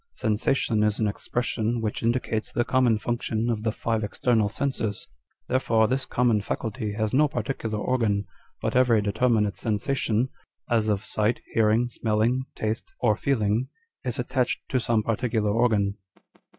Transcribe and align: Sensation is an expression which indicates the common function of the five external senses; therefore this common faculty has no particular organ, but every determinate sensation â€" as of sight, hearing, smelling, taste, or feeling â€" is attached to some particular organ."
Sensation 0.15 0.81
is 0.81 0.97
an 0.97 1.07
expression 1.07 1.79
which 1.79 2.01
indicates 2.01 2.51
the 2.51 2.65
common 2.65 2.97
function 2.97 3.51
of 3.51 3.61
the 3.61 3.71
five 3.71 4.03
external 4.03 4.49
senses; 4.49 5.07
therefore 5.47 5.87
this 5.87 6.07
common 6.07 6.41
faculty 6.41 6.93
has 6.93 7.13
no 7.13 7.27
particular 7.27 7.77
organ, 7.77 8.25
but 8.63 8.75
every 8.75 8.99
determinate 8.99 9.57
sensation 9.57 10.27
â€" 10.71 10.75
as 10.77 10.89
of 10.89 11.05
sight, 11.05 11.39
hearing, 11.53 11.87
smelling, 11.87 12.45
taste, 12.55 12.91
or 12.99 13.15
feeling 13.15 13.67
â€" 14.03 14.09
is 14.09 14.17
attached 14.17 14.67
to 14.69 14.79
some 14.79 15.03
particular 15.03 15.51
organ." 15.51 15.95